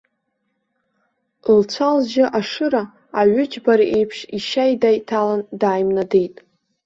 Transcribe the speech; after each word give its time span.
Лцәа-лжьы 1.57 2.25
ашыра, 2.39 2.83
аҩы 3.19 3.43
џьбара 3.51 3.85
еиԥш 3.97 4.19
ишьаида 4.37 4.89
иҭалан 4.97 5.41
дааимнадеит. 5.59 6.35